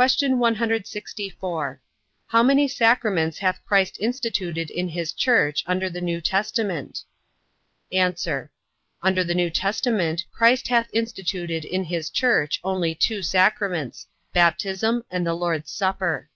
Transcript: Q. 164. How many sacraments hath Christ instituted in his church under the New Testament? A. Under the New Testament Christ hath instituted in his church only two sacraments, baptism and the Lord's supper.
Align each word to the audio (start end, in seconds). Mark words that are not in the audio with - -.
Q. 0.00 0.36
164. 0.36 1.80
How 2.28 2.42
many 2.44 2.68
sacraments 2.68 3.38
hath 3.38 3.64
Christ 3.66 3.96
instituted 3.98 4.70
in 4.70 4.90
his 4.90 5.12
church 5.12 5.64
under 5.66 5.90
the 5.90 6.00
New 6.00 6.20
Testament? 6.20 7.02
A. 7.92 7.98
Under 9.02 9.24
the 9.24 9.34
New 9.34 9.50
Testament 9.50 10.24
Christ 10.30 10.68
hath 10.68 10.88
instituted 10.92 11.64
in 11.64 11.82
his 11.82 12.10
church 12.10 12.60
only 12.62 12.94
two 12.94 13.22
sacraments, 13.24 14.06
baptism 14.32 15.02
and 15.10 15.26
the 15.26 15.34
Lord's 15.34 15.72
supper. 15.72 16.28